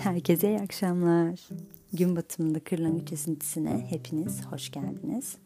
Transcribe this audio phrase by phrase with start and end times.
[0.00, 1.40] Herkese iyi akşamlar.
[1.92, 5.36] Gün batımında kırlangıç esintisine hepiniz hoş geldiniz.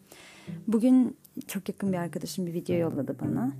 [0.67, 1.17] Bugün
[1.47, 3.53] çok yakın bir arkadaşım bir video yolladı bana.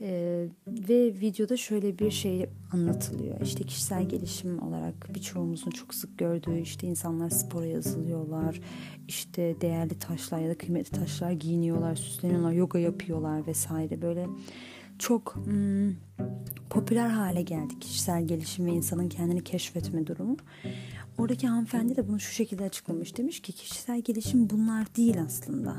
[0.00, 3.40] Ee, ve videoda şöyle bir şey anlatılıyor.
[3.40, 8.60] İşte kişisel gelişim olarak birçoğumuzun çok sık gördüğü işte insanlar spora yazılıyorlar.
[9.08, 14.02] İşte değerli taşlar ya da kıymetli taşlar giyiniyorlar, süsleniyorlar, yoga yapıyorlar vesaire.
[14.02, 14.26] Böyle
[14.98, 15.94] çok hmm,
[16.70, 20.36] popüler hale geldi kişisel gelişim ve insanın kendini keşfetme durumu.
[21.18, 23.16] Oradaki hanımefendi de bunu şu şekilde açıklamış.
[23.16, 25.76] Demiş ki kişisel gelişim bunlar değil aslında.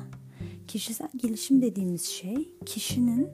[0.68, 3.28] Kişisel gelişim dediğimiz şey kişinin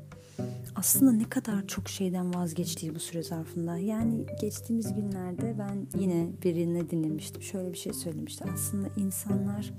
[0.76, 3.78] aslında ne kadar çok şeyden vazgeçtiği bu süre zarfında.
[3.78, 7.42] Yani geçtiğimiz günlerde ben yine birine dinlemiştim.
[7.42, 8.46] Şöyle bir şey söylemişti.
[8.54, 9.74] Aslında insanlar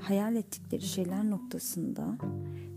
[0.00, 2.18] hayal ettikleri şeyler noktasında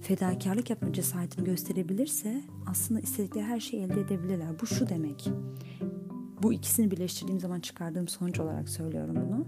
[0.01, 4.59] fedakarlık yapma cesaretini gösterebilirse aslında istedikleri her şeyi elde edebilirler.
[4.61, 5.29] Bu şu demek.
[6.43, 9.45] Bu ikisini birleştirdiğim zaman çıkardığım sonuç olarak söylüyorum bunu.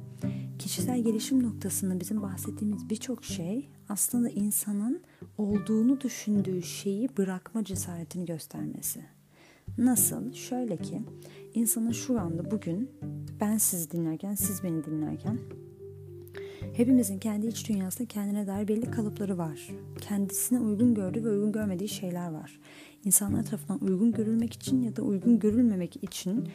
[0.60, 5.02] Kişisel gelişim noktasında bizim bahsettiğimiz birçok şey aslında insanın
[5.38, 9.06] olduğunu düşündüğü şeyi bırakma cesaretini göstermesi.
[9.78, 10.34] Nasıl?
[10.34, 11.02] Şöyle ki
[11.54, 12.90] insanın şu anda bugün
[13.42, 15.40] ben sizi dinlerken, siz beni dinlerken
[16.74, 19.70] Hepimizin kendi iç dünyasında kendine dair belli kalıpları var.
[20.02, 22.60] Kendisine uygun gördüğü ve uygun görmediği şeyler var.
[23.06, 26.50] İnsanlar tarafından uygun görülmek için ya da uygun görülmemek için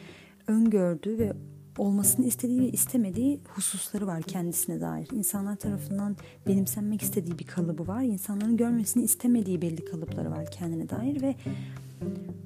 [0.47, 1.33] öngördüğü ve
[1.77, 5.07] olmasını istediği ve istemediği hususları var kendisine dair.
[5.11, 8.03] İnsanlar tarafından benimsenmek istediği bir kalıbı var.
[8.03, 11.35] İnsanların görmesini istemediği belli kalıpları var kendine dair ve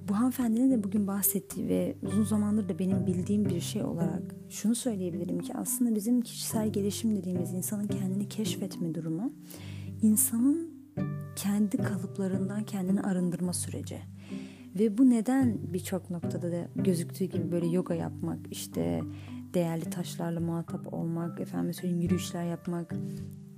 [0.08, 4.75] bu hanımefendinin de bugün bahsettiği ve uzun zamandır da benim bildiğim bir şey olarak şunu
[4.75, 9.33] söyleyebilirim ki aslında bizim kişisel gelişim dediğimiz insanın kendini keşfetme durumu
[10.02, 10.69] insanın
[11.36, 13.97] kendi kalıplarından kendini arındırma süreci.
[14.80, 19.02] Ve bu neden birçok noktada da gözüktüğü gibi böyle yoga yapmak, işte
[19.53, 22.95] değerli taşlarla muhatap olmak, efendim söyleyeyim yürüyüşler yapmak,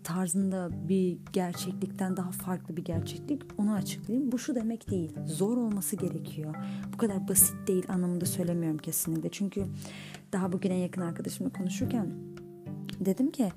[0.03, 4.31] tarzında bir gerçeklikten daha farklı bir gerçeklik onu açıklayayım.
[4.31, 5.11] Bu şu demek değil.
[5.25, 6.55] Zor olması gerekiyor.
[6.93, 9.29] Bu kadar basit değil anlamında söylemiyorum kesinlikle.
[9.29, 9.65] Çünkü
[10.33, 12.31] daha bugün en yakın arkadaşımla konuşurken
[13.05, 13.51] dedim ki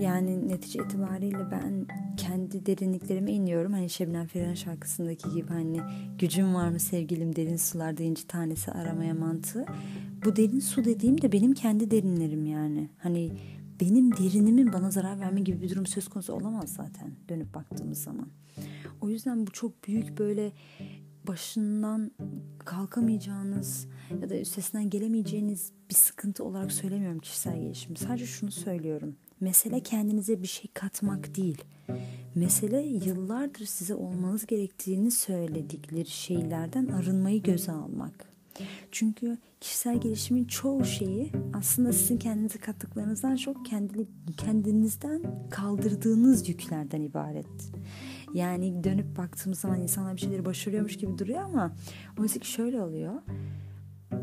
[0.00, 1.86] yani netice itibariyle ben
[2.16, 3.72] kendi derinliklerime iniyorum.
[3.72, 5.80] Hani Şebnem Ferah'ın şarkısındaki gibi hani
[6.18, 9.66] gücüm var mı sevgilim derin sularda inci tanesi aramaya mantığı.
[10.24, 12.88] Bu derin su dediğim de benim kendi derinlerim yani.
[12.98, 13.32] Hani
[13.82, 18.28] benim derinimin bana zarar verme gibi bir durum söz konusu olamaz zaten dönüp baktığımız zaman.
[19.00, 20.52] O yüzden bu çok büyük böyle
[21.26, 22.10] başından
[22.58, 23.86] kalkamayacağınız
[24.22, 27.96] ya da üstesinden gelemeyeceğiniz bir sıkıntı olarak söylemiyorum kişisel gelişim.
[27.96, 29.16] Sadece şunu söylüyorum.
[29.40, 31.64] Mesele kendinize bir şey katmak değil.
[32.34, 38.24] Mesele yıllardır size olmanız gerektiğini söyledikleri şeylerden arınmayı göze almak.
[38.92, 44.06] Çünkü kişisel gelişimin çoğu şeyi aslında sizin kendinize kattıklarınızdan çok kendini,
[44.36, 47.72] kendinizden kaldırdığınız yüklerden ibaret.
[48.34, 51.72] Yani dönüp baktığımız zaman insanlar bir şeyleri başarıyormuş gibi duruyor ama
[52.40, 53.14] ki şöyle oluyor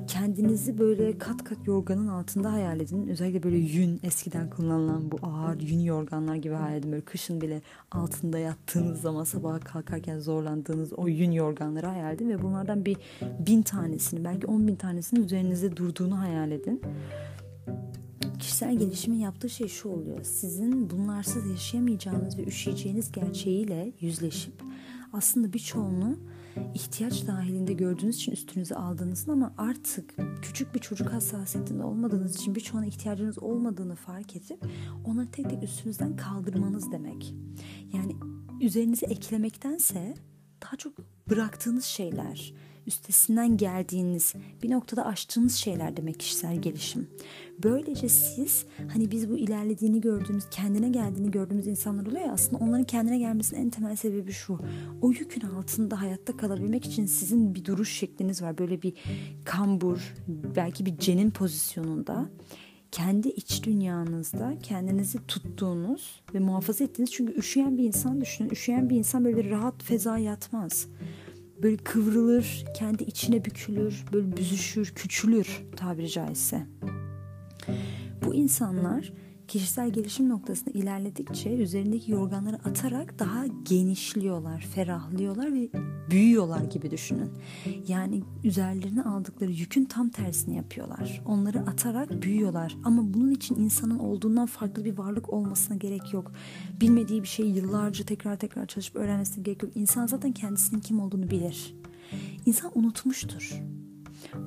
[0.07, 3.07] kendinizi böyle kat kat yorganın altında hayal edin.
[3.07, 6.91] Özellikle böyle yün eskiden kullanılan bu ağır yün yorganlar gibi hayal edin.
[6.91, 7.61] Böyle kışın bile
[7.91, 12.29] altında yattığınız zaman sabaha kalkarken zorlandığınız o yün yorganları hayal edin.
[12.29, 12.97] Ve bunlardan bir
[13.47, 16.81] bin tanesini belki on bin tanesinin üzerinizde durduğunu hayal edin.
[18.39, 20.23] Kişisel gelişimin yaptığı şey şu oluyor.
[20.23, 24.53] Sizin bunlarsız yaşayamayacağınız ve üşüyeceğiniz gerçeğiyle yüzleşip
[25.13, 26.17] aslında birçoğunu
[26.73, 32.85] ihtiyaç dahilinde gördüğünüz için üstünüze aldığınızın ama artık küçük bir çocuk hassasiyetinde olmadığınız için birçoğuna
[32.85, 34.65] ihtiyacınız olmadığını fark edip
[35.05, 37.33] onları tek tek üstünüzden kaldırmanız demek.
[37.93, 38.15] Yani
[38.61, 40.13] üzerinize eklemektense
[40.63, 40.93] daha çok
[41.29, 42.53] bıraktığınız şeyler,
[42.89, 44.33] üstesinden geldiğiniz,
[44.63, 47.07] bir noktada aştığınız şeyler demek kişisel gelişim.
[47.63, 52.85] Böylece siz hani biz bu ilerlediğini gördüğümüz, kendine geldiğini gördüğümüz insanlar oluyor ya aslında onların
[52.85, 54.59] kendine gelmesinin en temel sebebi şu.
[55.01, 58.57] O yükün altında hayatta kalabilmek için sizin bir duruş şekliniz var.
[58.57, 58.93] Böyle bir
[59.45, 60.15] kambur,
[60.55, 62.29] belki bir cenin pozisyonunda
[62.91, 68.49] kendi iç dünyanızda kendinizi tuttuğunuz ve muhafaza ettiğiniz çünkü üşüyen bir insan düşünün.
[68.49, 70.87] Üşüyen bir insan böyle rahat feza yatmaz
[71.63, 76.65] böyle kıvrılır, kendi içine bükülür, böyle büzüşür, küçülür tabiri caizse.
[78.25, 79.13] Bu insanlar
[79.49, 85.69] kişisel gelişim noktasında ilerledikçe üzerindeki yorganları atarak daha genişliyorlar, ferahlıyorlar ve
[86.11, 87.29] büyüyorlar gibi düşünün.
[87.87, 91.21] Yani üzerlerine aldıkları yükün tam tersini yapıyorlar.
[91.25, 92.77] Onları atarak büyüyorlar.
[92.83, 96.31] Ama bunun için insanın olduğundan farklı bir varlık olmasına gerek yok.
[96.81, 99.71] Bilmediği bir şeyi yıllarca tekrar tekrar çalışıp öğrenmesine gerek yok.
[99.75, 101.75] İnsan zaten kendisinin kim olduğunu bilir.
[102.45, 103.61] İnsan unutmuştur.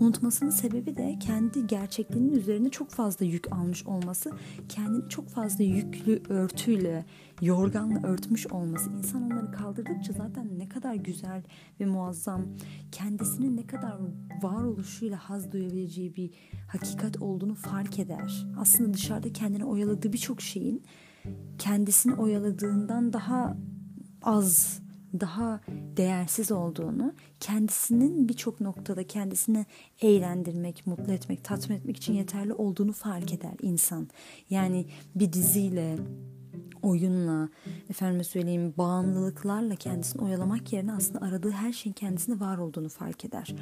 [0.01, 4.31] Unutmasının sebebi de kendi gerçekliğinin üzerine çok fazla yük almış olması,
[4.69, 7.05] kendini çok fazla yüklü örtüyle,
[7.41, 8.91] yorganla örtmüş olması.
[8.91, 11.43] İnsan onları kaldırdıkça zaten ne kadar güzel
[11.81, 12.43] ve muazzam,
[12.93, 13.99] kendisinin ne kadar
[14.43, 16.31] varoluşuyla haz duyabileceği bir
[16.69, 18.47] hakikat olduğunu fark eder.
[18.59, 20.83] Aslında dışarıda kendini oyaladığı birçok şeyin
[21.59, 23.57] kendisini oyaladığından daha
[24.23, 24.82] az
[25.21, 25.61] daha
[25.97, 29.67] değersiz olduğunu, kendisinin birçok noktada kendisini
[30.03, 34.09] eğlendirmek, mutlu etmek, tatmin etmek için yeterli olduğunu fark eder insan.
[34.51, 35.97] Yani bir diziyle,
[36.83, 37.49] oyunla,
[37.91, 43.55] efendime söyleyeyim bağımlılıklarla kendisini oyalamak yerine aslında aradığı her şeyin kendisinde var olduğunu fark eder.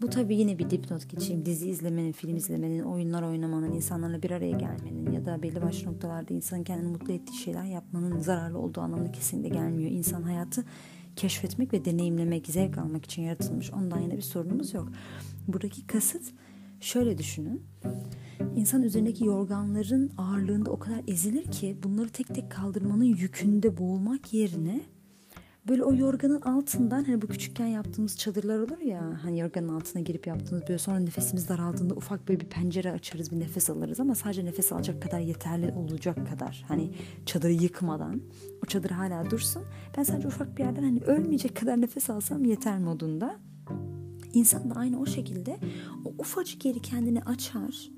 [0.00, 1.46] Bu tabii yine bir dipnot geçeyim.
[1.46, 6.34] Dizi izlemenin, film izlemenin, oyunlar oynamanın, insanlarla bir araya gelmenin ya da belli başlı noktalarda
[6.34, 9.90] insanın kendini mutlu ettiği şeyler yapmanın zararlı olduğu anlamına kesinlikle gelmiyor.
[9.90, 10.64] İnsan hayatı
[11.16, 13.72] keşfetmek ve deneyimlemek, zevk almak için yaratılmış.
[13.72, 14.88] Ondan yine bir sorunumuz yok.
[15.48, 16.22] Buradaki kasıt
[16.80, 17.62] şöyle düşünün.
[18.56, 24.80] İnsan üzerindeki yorganların ağırlığında o kadar ezilir ki bunları tek tek kaldırmanın yükünde boğulmak yerine
[25.68, 30.26] böyle o yorganın altından hani bu küçükken yaptığımız çadırlar olur ya hani yorganın altına girip
[30.26, 34.44] yaptığımız böyle sonra nefesimiz daraldığında ufak böyle bir pencere açarız bir nefes alırız ama sadece
[34.44, 36.90] nefes alacak kadar yeterli olacak kadar hani
[37.26, 38.22] çadırı yıkmadan.
[38.64, 39.62] O çadır hala dursun.
[39.96, 43.36] Ben sadece ufak bir yerden hani ölmeyecek kadar nefes alsam yeter modunda.
[44.32, 45.58] İnsan da aynı o şekilde
[46.04, 47.90] o ufacık yeri kendini açar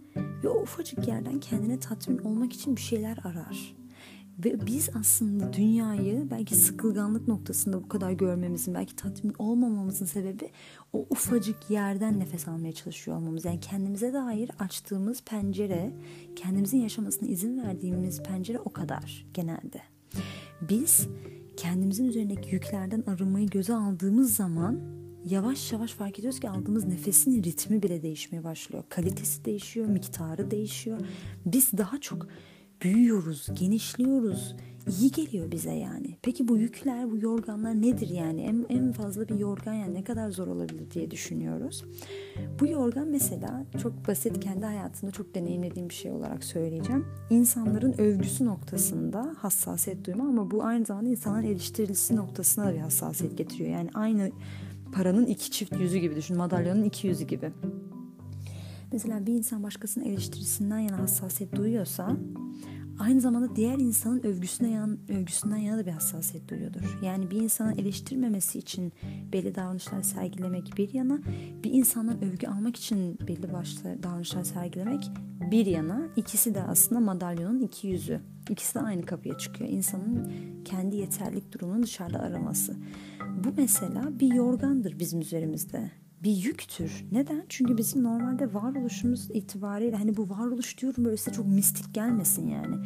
[0.45, 3.80] ve o ufacık yerden kendine tatmin olmak için bir şeyler arar.
[4.45, 10.51] Ve biz aslında dünyayı belki sıkılganlık noktasında bu kadar görmemizin, belki tatmin olmamamızın sebebi
[10.93, 13.45] o ufacık yerden nefes almaya çalışıyor olmamız.
[13.45, 15.93] Yani kendimize dair açtığımız pencere,
[16.37, 19.83] kendimizin yaşamasına izin verdiğimiz pencere o kadar genelde.
[20.69, 21.09] Biz
[21.57, 24.81] kendimizin üzerindeki yüklerden arınmayı göze aldığımız zaman
[25.25, 28.85] yavaş yavaş fark ediyoruz ki aldığımız nefesin ritmi bile değişmeye başlıyor.
[28.89, 30.99] Kalitesi değişiyor, miktarı değişiyor.
[31.47, 32.27] Biz daha çok
[32.82, 34.56] büyüyoruz, genişliyoruz.
[35.00, 36.17] İyi geliyor bize yani.
[36.23, 38.41] Peki bu yükler, bu yorganlar nedir yani?
[38.41, 41.85] En, en fazla bir yorgan yani ne kadar zor olabilir diye düşünüyoruz.
[42.61, 47.06] Bu yorgan mesela çok basit kendi hayatımda çok deneyimlediğim bir şey olarak söyleyeceğim.
[47.31, 53.38] İnsanların övgüsü noktasında hassasiyet duyma ama bu aynı zamanda insanların eleştirilisi noktasına da bir hassasiyet
[53.38, 53.71] getiriyor.
[53.71, 54.31] Yani aynı
[54.93, 56.37] paranın iki çift yüzü gibi düşün.
[56.37, 57.53] Madalyonun iki yüzü gibi.
[58.93, 62.17] Mesela bir insan başkasının eleştirisinden yana hassasiyet duyuyorsa
[63.01, 66.99] aynı zamanda diğer insanın övgüsüne yan, övgüsünden yana da bir hassasiyet duyuyordur.
[67.03, 68.93] Yani bir insanın eleştirmemesi için
[69.33, 71.21] belli davranışlar sergilemek bir yana,
[71.65, 75.11] bir insandan övgü almak için belli başlı davranışlar sergilemek
[75.51, 76.09] bir yana.
[76.17, 78.21] ikisi de aslında madalyonun iki yüzü.
[78.51, 79.71] İkisi de aynı kapıya çıkıyor.
[79.71, 80.33] İnsanın
[80.65, 82.77] kendi yeterlik durumunu dışarıda araması.
[83.45, 85.91] Bu mesela bir yorgandır bizim üzerimizde
[86.23, 87.05] bir yüktür.
[87.13, 87.45] Neden?
[87.49, 92.77] Çünkü bizim normalde varoluşumuz itibariyle hani bu varoluş diyorum böyle size çok mistik gelmesin yani.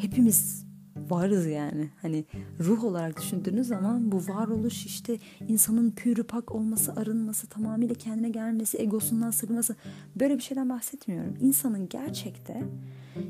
[0.00, 0.64] Hepimiz
[1.10, 1.90] varız yani.
[2.02, 2.24] Hani
[2.60, 9.30] ruh olarak düşündüğünüz zaman bu varoluş işte insanın pürüpak olması, arınması, tamamıyla kendine gelmesi, egosundan
[9.30, 9.76] sıkılması
[10.16, 11.34] böyle bir şeyden bahsetmiyorum.
[11.40, 12.64] İnsanın gerçekte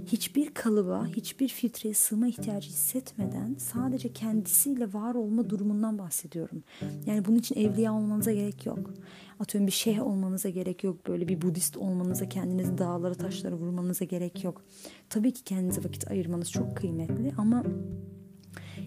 [0.07, 6.63] hiçbir kalıba, hiçbir filtreye sığma ihtiyacı hissetmeden sadece kendisiyle var olma durumundan bahsediyorum.
[7.07, 8.95] Yani bunun için evliya olmanıza gerek yok.
[9.41, 11.07] Atıyorum bir şeyh olmanıza gerek yok.
[11.09, 14.63] Böyle bir Budist olmanıza, kendinizi dağlara taşlara vurmanıza gerek yok.
[15.11, 17.65] Tabii ki kendinize vakit ayırmanız çok kıymetli ama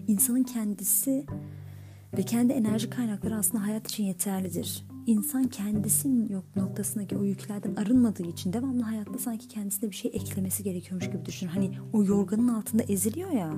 [0.08, 1.26] insanın kendisi
[2.16, 8.22] ve kendi enerji kaynakları aslında hayat için yeterlidir insan kendisinin yok noktasındaki o yüklerden arınmadığı
[8.22, 11.46] için devamlı hayatta sanki kendisine bir şey eklemesi gerekiyormuş gibi düşün.
[11.46, 13.52] Hani o yorganın altında eziliyor ya.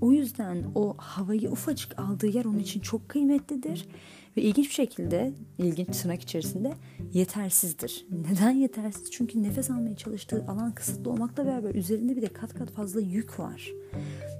[0.00, 3.88] O yüzden o havayı ufacık aldığı yer onun için çok kıymetlidir.
[4.36, 6.74] Ve ilginç bir şekilde, ilginç tırnak içerisinde
[7.12, 8.06] yetersizdir.
[8.30, 9.10] Neden yetersiz?
[9.10, 13.40] Çünkü nefes almaya çalıştığı alan kısıtlı olmakla beraber üzerinde bir de kat kat fazla yük
[13.40, 13.72] var.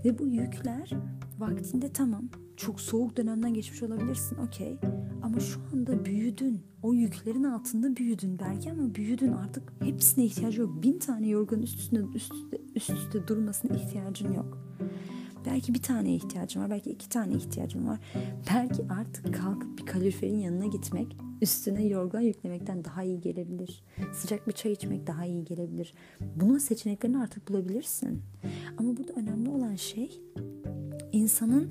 [0.04, 0.90] Ve bu yükler
[1.38, 4.78] vaktinde tamam çok soğuk dönemden geçmiş olabilirsin okey
[5.22, 10.82] ama şu anda büyüdün o yüklerin altında büyüdün belki ama büyüdün artık hepsine ihtiyacı yok
[10.82, 14.58] bin tane yorganın üst üste, üst üste, üst üste durmasına ihtiyacın yok
[15.46, 17.98] belki bir tane ihtiyacın var belki iki tane ihtiyacın var
[18.54, 23.82] belki artık kalkıp bir kaloriferin yanına gitmek üstüne yorgan yüklemekten daha iyi gelebilir.
[24.12, 25.94] Sıcak bir çay içmek daha iyi gelebilir.
[26.36, 28.22] Bunun seçeneklerini artık bulabilirsin.
[28.78, 30.20] Ama burada önemli olan şey
[31.12, 31.70] insanın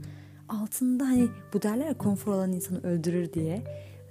[0.49, 3.63] altında hani bu derler ya konfor alanı insanı öldürür diye.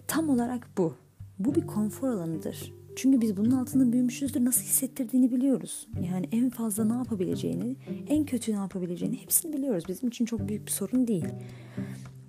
[0.06, 0.94] Tam olarak bu.
[1.38, 2.72] Bu bir konfor alanıdır.
[2.96, 4.44] Çünkü biz bunun altında büyümüşüzdür.
[4.44, 5.88] Nasıl hissettirdiğini biliyoruz.
[6.12, 7.76] Yani en fazla ne yapabileceğini,
[8.08, 9.84] en kötü ne yapabileceğini hepsini biliyoruz.
[9.88, 11.26] Bizim için çok büyük bir sorun değil.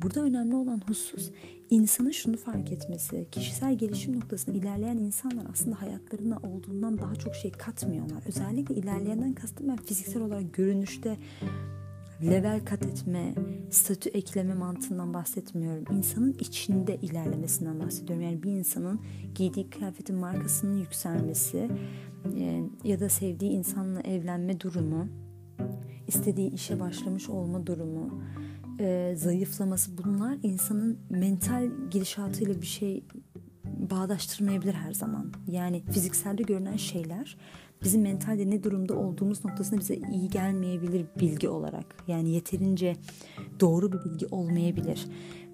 [0.01, 1.31] Burada önemli olan husus
[1.69, 3.27] insanın şunu fark etmesi.
[3.31, 8.23] Kişisel gelişim noktasında ilerleyen insanlar aslında hayatlarına olduğundan daha çok şey katmıyorlar.
[8.27, 11.17] Özellikle ilerleyenden kastım ben fiziksel olarak görünüşte
[12.21, 13.35] level kat etme,
[13.71, 15.97] statü ekleme mantığından bahsetmiyorum.
[15.97, 18.25] İnsanın içinde ilerlemesinden bahsediyorum.
[18.25, 18.99] Yani bir insanın
[19.35, 21.69] giydiği kıyafetin markasının yükselmesi
[22.37, 25.07] e, ya da sevdiği insanla evlenme durumu,
[26.07, 28.21] istediği işe başlamış olma durumu,
[28.79, 33.03] e, zayıflaması bunlar insanın mental gidişatıyla bir şey
[33.65, 35.33] bağdaştırmayabilir her zaman.
[35.47, 37.37] Yani fizikselde görünen şeyler
[37.83, 41.85] bizim mentalde ne durumda olduğumuz noktasında bize iyi gelmeyebilir bilgi olarak.
[42.07, 42.95] Yani yeterince
[43.59, 45.07] doğru bir bilgi olmayabilir.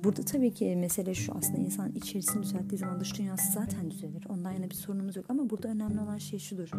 [0.03, 4.25] Burada tabii ki mesele şu aslında insan içerisini düzelttiği zaman dış dünyası zaten düzelir.
[4.29, 6.69] Ondan yana bir sorunumuz yok ama burada önemli olan şey şudur.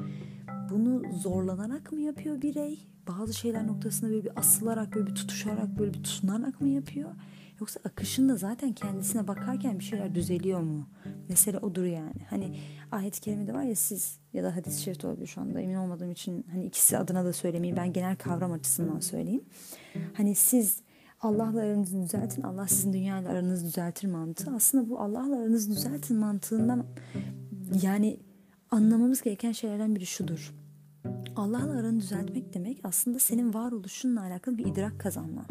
[0.70, 2.78] Bunu zorlanarak mı yapıyor birey?
[3.08, 7.10] Bazı şeyler noktasında böyle bir asılarak, böyle bir tutuşarak, böyle bir tutunarak mı yapıyor?
[7.62, 10.88] Yoksa akışında zaten kendisine bakarken bir şeyler düzeliyor mu?
[11.28, 12.26] Mesele odur yani.
[12.30, 12.58] Hani
[12.92, 16.46] ayet-i kerimede var ya siz ya da hadis-i şerifte olabilir şu anda emin olmadığım için
[16.52, 17.76] hani ikisi adına da söylemeyeyim.
[17.76, 19.44] Ben genel kavram açısından söyleyeyim.
[20.14, 20.80] Hani siz
[21.20, 24.50] Allah'la aranızı düzeltin, Allah sizin dünyayla aranızı düzeltir mantığı.
[24.50, 26.86] Aslında bu Allah'la aranızı düzeltin mantığından
[27.82, 28.20] yani
[28.70, 30.54] anlamamız gereken şeylerden biri şudur.
[31.36, 35.46] Allah'la aranı düzeltmek demek aslında senin varoluşunla alakalı bir idrak kazanman.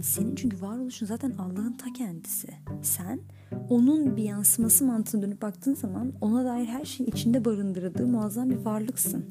[0.00, 2.48] Yani senin çünkü varoluşun zaten Allah'ın ta kendisi.
[2.82, 3.20] Sen
[3.68, 8.56] onun bir yansıması mantığına dönüp baktığın zaman ona dair her şeyin içinde barındırdığı muazzam bir
[8.56, 9.24] varlıksın.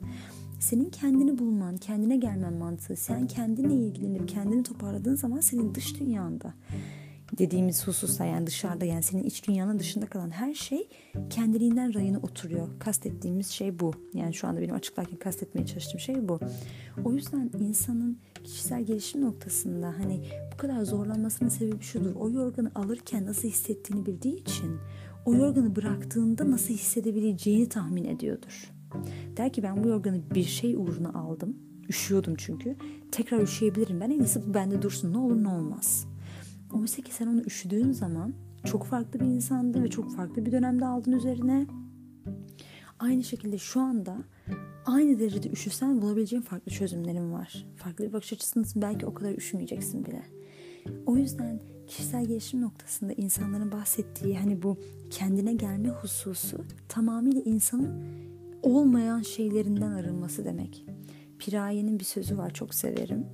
[0.60, 6.54] Senin kendini bulman, kendine gelmen mantığı, sen kendine ilgilenip kendini toparladığın zaman senin dış dünyanda
[7.38, 10.88] dediğimiz hususta yani dışarıda yani senin iç dünyanın dışında kalan her şey
[11.30, 12.68] kendiliğinden rayına oturuyor.
[12.80, 13.94] Kastettiğimiz şey bu.
[14.14, 16.40] Yani şu anda benim açıklarken kastetmeye çalıştığım şey bu.
[17.06, 20.22] O yüzden insanın kişisel gelişim noktasında hani
[20.54, 22.16] bu kadar zorlanmasının sebebi şudur.
[22.16, 24.78] O yorganı alırken nasıl hissettiğini bildiği için
[25.26, 28.72] o yorganı bıraktığında nasıl hissedebileceğini tahmin ediyordur.
[29.38, 31.58] Der ki ben bu yorganı bir şey uğruna aldım.
[31.90, 32.76] Üşüyordum çünkü.
[33.12, 34.02] Tekrar üşüyebilirim.
[34.02, 35.14] Ben en iyisi bu bende dursun.
[35.14, 36.08] Ne olur ne olmaz.
[36.74, 38.34] Oysa ki sen onu üşüdüğün zaman
[38.66, 41.68] çok farklı bir insandı ve çok farklı bir dönemde aldın üzerine.
[43.00, 44.18] Aynı şekilde şu anda
[44.86, 47.66] aynı derecede üşüsen bulabileceğin farklı çözümlerin var.
[47.76, 50.22] Farklı bir bakış açısındasın belki o kadar üşümeyeceksin bile.
[51.06, 54.78] O yüzden kişisel gelişim noktasında insanların bahsettiği hani bu
[55.10, 58.04] kendine gelme hususu tamamıyla insanın
[58.64, 60.86] olmayan şeylerinden arınması demek.
[61.40, 63.26] Piraye'nin bir sözü var çok severim.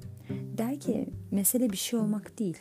[0.58, 2.58] Der ki mesele bir şey olmak değil.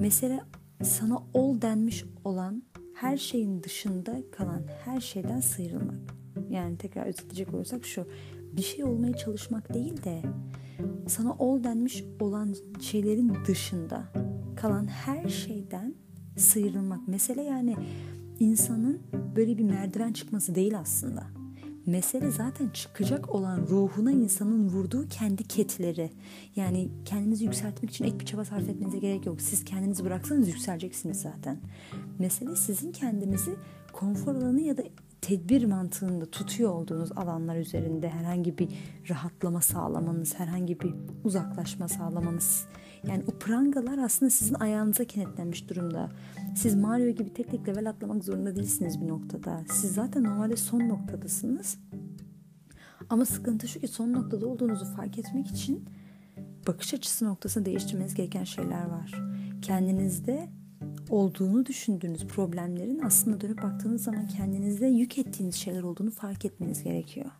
[0.00, 0.40] Mesele
[0.82, 2.62] sana ol denmiş olan
[2.94, 6.14] her şeyin dışında kalan her şeyden sıyrılmak.
[6.50, 8.06] Yani tekrar özetleyecek olursak şu.
[8.52, 10.22] Bir şey olmaya çalışmak değil de
[11.08, 14.04] sana ol denmiş olan şeylerin dışında
[14.56, 15.94] kalan her şeyden
[16.36, 17.08] sıyrılmak.
[17.08, 17.76] Mesele yani
[18.40, 19.02] insanın
[19.36, 21.35] böyle bir merdiven çıkması değil aslında.
[21.86, 26.10] Mesele zaten çıkacak olan ruhuna insanın vurduğu kendi ketleri.
[26.56, 29.40] Yani kendinizi yükseltmek için ek bir çaba sarf etmenize gerek yok.
[29.40, 31.58] Siz kendinizi bıraksanız yükseleceksiniz zaten.
[32.18, 33.50] Mesele sizin kendinizi
[33.92, 34.82] konfor alanı ya da
[35.20, 38.68] tedbir mantığında tutuyor olduğunuz alanlar üzerinde herhangi bir
[39.08, 42.66] rahatlama sağlamanız, herhangi bir uzaklaşma sağlamanız.
[43.08, 46.10] Yani o prangalar aslında sizin ayağınıza kenetlenmiş durumda.
[46.56, 49.64] Siz Mario gibi tek tek level atlamak zorunda değilsiniz bir noktada.
[49.70, 51.78] Siz zaten normalde son noktadasınız.
[53.10, 55.84] Ama sıkıntı şu ki son noktada olduğunuzu fark etmek için
[56.66, 59.22] bakış açısı noktasını değiştirmeniz gereken şeyler var.
[59.62, 60.48] Kendinizde
[61.10, 67.30] olduğunu düşündüğünüz problemlerin aslında dönüp baktığınız zaman kendinizde yük ettiğiniz şeyler olduğunu fark etmeniz gerekiyor.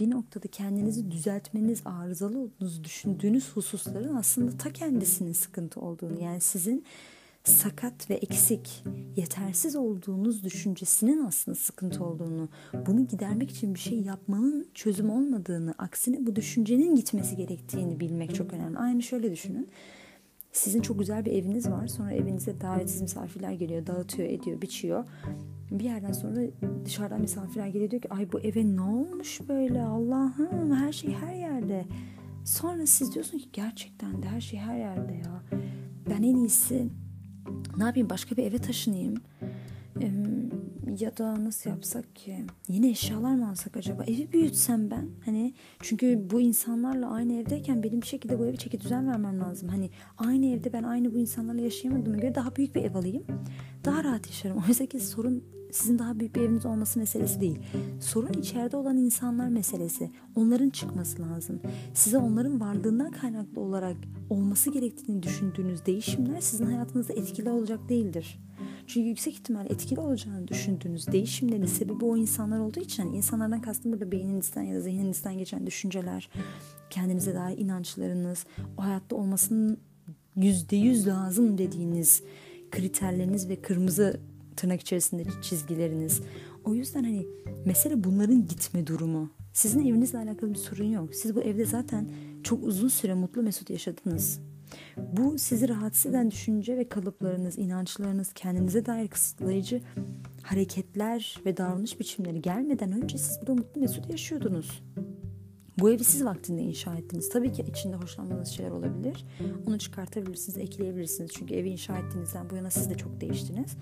[0.00, 6.84] Bir noktada kendinizi düzeltmeniz, arızalı olduğunuzu düşündüğünüz hususların aslında ta kendisinin sıkıntı olduğunu yani sizin
[7.44, 8.84] sakat ve eksik,
[9.16, 12.48] yetersiz olduğunuz düşüncesinin aslında sıkıntı olduğunu,
[12.86, 18.52] bunu gidermek için bir şey yapmanın çözüm olmadığını, aksine bu düşüncenin gitmesi gerektiğini bilmek çok
[18.52, 18.78] önemli.
[18.78, 19.68] Aynı şöyle düşünün.
[20.52, 21.86] Sizin çok güzel bir eviniz var.
[21.86, 23.86] Sonra evinize davetsiz misafirler geliyor.
[23.86, 25.04] Dağıtıyor, ediyor, biçiyor.
[25.70, 26.40] Bir yerden sonra
[26.84, 31.34] dışarıdan misafirler geliyor diyor ki ay bu eve ne olmuş böyle Allah'ım her şey her
[31.34, 31.84] yerde.
[32.44, 35.42] Sonra siz diyorsun ki gerçekten de her şey her yerde ya.
[36.10, 36.88] Ben en iyisi
[37.76, 39.14] ne yapayım başka bir eve taşınayım.
[40.98, 42.44] Ya da nasıl yapsak ki?
[42.68, 44.04] Yeni eşyalar mı alsak acaba?
[44.04, 45.08] Evi büyütsem ben.
[45.24, 49.68] Hani çünkü bu insanlarla aynı evdeyken benim bir şekilde bu evi çeki düzen vermem lazım.
[49.68, 53.24] Hani aynı evde ben aynı bu insanlarla yaşayamadığıma göre daha büyük bir ev alayım.
[53.84, 54.62] Daha rahat yaşarım.
[54.68, 57.58] Oysa ki sorun sizin daha büyük bir eviniz olması meselesi değil.
[58.00, 60.10] Sorun içeride olan insanlar meselesi.
[60.36, 61.60] Onların çıkması lazım.
[61.94, 63.96] Size onların varlığından kaynaklı olarak
[64.30, 68.40] olması gerektiğini düşündüğünüz değişimler sizin hayatınızda etkili olacak değildir.
[68.92, 73.92] Çünkü yüksek ihtimal etkili olacağını düşündüğünüz değişimlerin sebebi o insanlar olduğu için hani insanlardan kastım
[73.92, 76.30] burada beyninizden ya da zihninizden geçen düşünceler,
[76.90, 78.46] kendinize dair inançlarınız,
[78.78, 79.78] o hayatta olmasının
[80.36, 82.22] yüzde yüz lazım dediğiniz
[82.70, 84.20] kriterleriniz ve kırmızı
[84.56, 86.20] tırnak içerisinde çizgileriniz.
[86.64, 87.26] O yüzden hani
[87.66, 89.30] mesele bunların gitme durumu.
[89.52, 91.14] Sizin evinizle alakalı bir sorun yok.
[91.14, 92.08] Siz bu evde zaten
[92.42, 94.40] çok uzun süre mutlu mesut yaşadınız.
[94.96, 99.82] Bu sizi rahatsız eden düşünce ve kalıplarınız, inançlarınız, kendinize dair kısıtlayıcı
[100.42, 104.82] hareketler ve davranış biçimleri gelmeden önce siz burada mutlu mesut yaşıyordunuz.
[105.78, 107.28] Bu evi siz vaktinde inşa ettiniz.
[107.28, 109.24] Tabii ki içinde hoşlanmadığınız şeyler olabilir.
[109.66, 111.30] Onu çıkartabilirsiniz, ekleyebilirsiniz.
[111.34, 113.76] Çünkü evi inşa ettiğinizden bu yana siz de çok değiştiniz.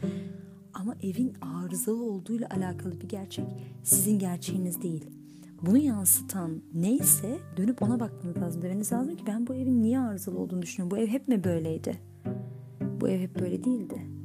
[0.75, 3.45] Ama evin arızalı olduğuyla alakalı bir gerçek
[3.83, 5.18] sizin gerçeğiniz değil.
[5.63, 8.63] Bunu yansıtan neyse dönüp ona bakmanız lazım.
[8.63, 10.97] Demeniz lazım ki ben bu evin niye arızalı olduğunu düşünüyorum.
[10.97, 11.99] Bu ev hep mi böyleydi?
[13.01, 14.18] Bu ev hep böyle değildi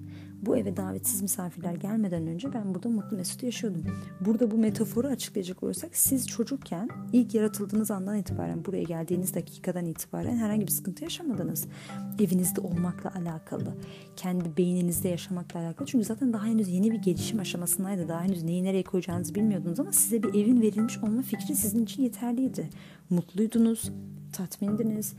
[0.45, 3.83] bu eve davetsiz misafirler gelmeden önce ben burada mutlu mesut yaşıyordum.
[4.21, 10.37] Burada bu metaforu açıklayacak olursak siz çocukken ilk yaratıldığınız andan itibaren buraya geldiğiniz dakikadan itibaren
[10.37, 11.67] herhangi bir sıkıntı yaşamadınız.
[12.19, 13.77] Evinizde olmakla alakalı,
[14.15, 15.87] kendi beyninizde yaşamakla alakalı.
[15.87, 18.07] Çünkü zaten daha henüz yeni bir gelişim aşamasındaydı.
[18.07, 22.03] Daha henüz neyi nereye koyacağınızı bilmiyordunuz ama size bir evin verilmiş olma fikri sizin için
[22.03, 22.69] yeterliydi.
[23.09, 23.91] Mutluydunuz,
[24.33, 25.13] tatmindiniz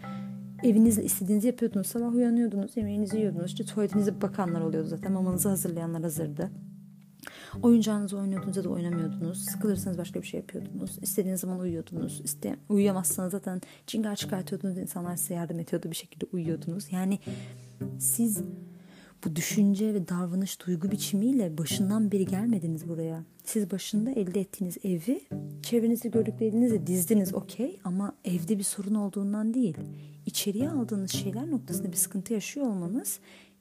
[0.64, 1.86] evinizde istediğinizi yapıyordunuz.
[1.86, 3.46] Sabah uyanıyordunuz, yemeğinizi yiyordunuz.
[3.46, 5.12] İşte tuvaletinize bakanlar oluyordu zaten.
[5.12, 6.50] Mamanızı hazırlayanlar hazırdı.
[7.62, 9.44] Oyuncağınızı oynuyordunuz ya da oynamıyordunuz.
[9.44, 10.98] Sıkılırsanız başka bir şey yapıyordunuz.
[11.02, 12.20] İstediğiniz zaman uyuyordunuz.
[12.24, 14.78] İste, uyuyamazsanız zaten cingar çıkartıyordunuz.
[14.78, 15.90] İnsanlar size yardım ediyordu.
[15.90, 16.92] Bir şekilde uyuyordunuz.
[16.92, 17.18] Yani
[17.98, 18.42] siz
[19.24, 23.24] bu düşünce ve davranış duygu biçimiyle başından beri gelmediniz buraya.
[23.44, 25.20] Siz başında elde ettiğiniz evi
[25.62, 29.76] çevrenizde gördüklerinizle dizdiniz okey ama evde bir sorun olduğundan değil.
[30.26, 33.18] İçeriye aldığınız şeyler noktasında bir sıkıntı yaşıyor olmanız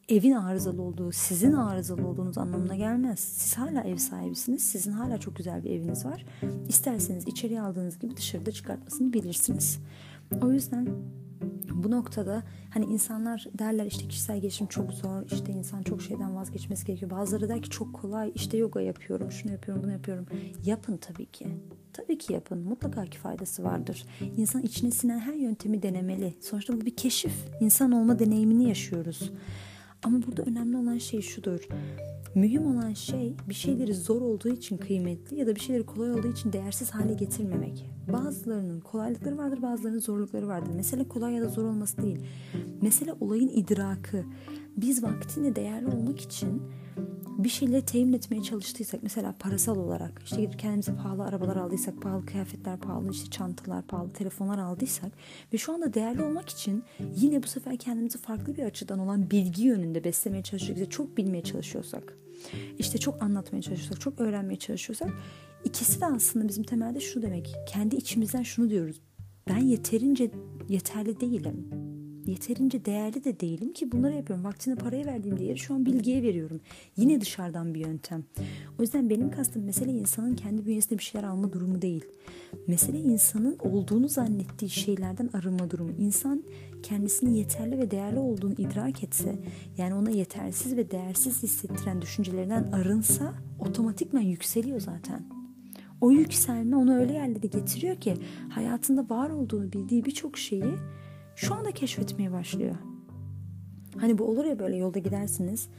[0.10, 3.20] evin arızalı olduğu, sizin arızalı olduğunuz anlamına gelmez.
[3.20, 4.64] Siz hala ev sahibisiniz.
[4.64, 6.26] Sizin hala çok güzel bir eviniz var.
[6.70, 9.80] İsterseniz içeriye aldığınız gibi dışarıda çıkartmasını bilirsiniz.
[10.42, 10.88] O yüzden
[11.72, 16.86] bu noktada hani insanlar derler işte kişisel gelişim çok zor işte insan çok şeyden vazgeçmesi
[16.86, 17.12] gerekiyor.
[17.12, 20.26] Bazıları der ki çok kolay işte yoga yapıyorum şunu yapıyorum bunu yapıyorum.
[20.66, 21.48] Yapın tabii ki.
[21.94, 22.60] Tabii ki yapın.
[22.60, 24.06] Mutlaka ki faydası vardır.
[24.38, 26.34] İnsan içine sinen her yöntemi denemeli.
[26.42, 27.34] Sonuçta bu bir keşif.
[27.60, 29.32] İnsan olma deneyimini yaşıyoruz.
[30.04, 31.68] Ama burada önemli olan şey şudur.
[32.36, 36.32] Mühim olan şey bir şeyleri zor olduğu için kıymetli ya da bir şeyleri kolay olduğu
[36.32, 37.86] için değersiz hale getirmemek.
[38.14, 40.72] Bazılarının kolaylıkları vardır, bazılarının zorlukları vardır.
[40.76, 42.20] Mesele kolay ya da zor olması değil.
[42.82, 44.24] Mesele olayın idrakı.
[44.78, 46.62] Biz vaktinde değerli olmak için
[47.38, 52.26] bir şeyleri temin etmeye çalıştıysak mesela parasal olarak işte gidip kendimize pahalı arabalar aldıysak pahalı
[52.26, 55.12] kıyafetler pahalı işte çantalar pahalı telefonlar aldıysak
[55.54, 56.84] ve şu anda değerli olmak için
[57.16, 62.18] yine bu sefer kendimizi farklı bir açıdan olan bilgi yönünde beslemeye çalışıyorsak çok bilmeye çalışıyorsak
[62.80, 65.10] işte çok anlatmaya çalışıyorsak çok öğrenmeye çalışıyorsak
[65.64, 69.02] ikisi de aslında bizim temelde şu demek kendi içimizden şunu diyoruz.
[69.50, 70.32] Ben yeterince
[70.70, 71.70] yeterli değilim
[72.28, 74.46] yeterince değerli de değilim ki bunları yapıyorum.
[74.46, 76.62] Vaktine parayı verdiğim değeri şu an bilgiye veriyorum.
[76.98, 78.24] Yine dışarıdan bir yöntem.
[78.80, 82.06] O yüzden benim kastım mesele insanın kendi bünyesinde bir şeyler alma durumu değil.
[82.68, 85.92] Mesele insanın olduğunu zannettiği şeylerden arınma durumu.
[86.00, 86.44] İnsan
[86.84, 89.40] kendisini yeterli ve değerli olduğunu idrak etse,
[89.78, 95.24] yani ona yetersiz ve değersiz hissettiren düşüncelerinden arınsa otomatikman yükseliyor zaten.
[96.02, 98.14] O yükselme onu öyle yerlere getiriyor ki
[98.50, 100.74] hayatında var olduğunu bildiği birçok şeyi
[101.36, 102.76] şu anda keşfetmeye başlıyor.
[104.00, 105.70] Hani bu olur ya böyle yolda gidersiniz.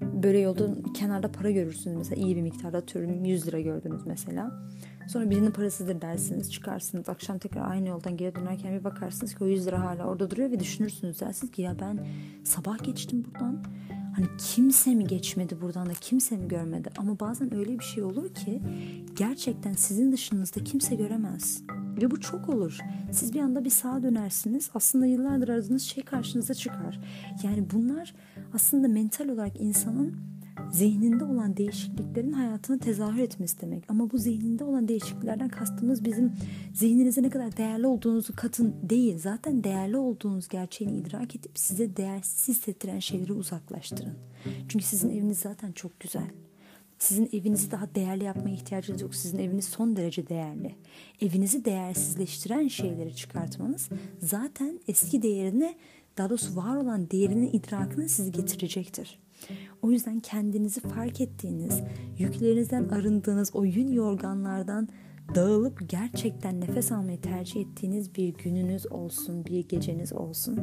[0.00, 4.62] Böyle yolda kenarda para görürsünüz mesela iyi bir miktarda atıyorum 100 lira gördünüz mesela.
[5.08, 9.46] Sonra birinin parasıdır dersiniz çıkarsınız akşam tekrar aynı yoldan geri dönerken bir bakarsınız ki o
[9.46, 12.06] 100 lira hala orada duruyor ve düşünürsünüz dersiniz ki ya ben
[12.44, 13.64] sabah geçtim buradan
[14.16, 16.90] Hani kimse mi geçmedi buradan da kimse mi görmedi?
[16.98, 18.62] Ama bazen öyle bir şey olur ki
[19.16, 21.62] gerçekten sizin dışınızda kimse göremez.
[22.00, 22.78] Ve bu çok olur.
[23.12, 24.70] Siz bir anda bir sağa dönersiniz.
[24.74, 27.00] Aslında yıllardır aradığınız şey karşınıza çıkar.
[27.42, 28.14] Yani bunlar
[28.54, 30.16] aslında mental olarak insanın
[30.72, 33.84] zihninde olan değişikliklerin hayatına tezahür etmesi demek.
[33.88, 36.32] Ama bu zihninde olan değişikliklerden kastımız bizim
[36.74, 39.18] zihninize ne kadar değerli olduğunuzu katın değil.
[39.18, 44.14] Zaten değerli olduğunuz gerçeğini idrak edip size değersiz hissettiren şeyleri uzaklaştırın.
[44.68, 46.30] Çünkü sizin eviniz zaten çok güzel.
[47.02, 49.14] Sizin evinizi daha değerli yapmaya ihtiyacınız yok.
[49.14, 50.74] Sizin eviniz son derece değerli.
[51.20, 53.88] Evinizi değersizleştiren şeyleri çıkartmanız
[54.18, 55.74] zaten eski değerine
[56.18, 59.18] daha doğrusu var olan değerinin idrakını sizi getirecektir.
[59.82, 61.80] O yüzden kendinizi fark ettiğiniz,
[62.18, 64.88] yüklerinizden arındığınız o yün yorganlardan
[65.34, 70.60] dağılıp gerçekten nefes almayı tercih ettiğiniz bir gününüz olsun, bir geceniz olsun.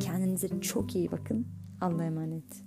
[0.00, 1.46] Kendinize çok iyi bakın.
[1.80, 2.65] Allah'a emanet.